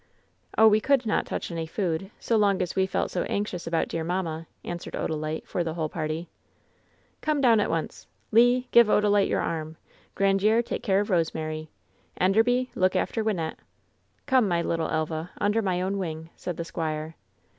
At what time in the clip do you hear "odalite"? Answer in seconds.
4.95-5.45, 8.89-9.29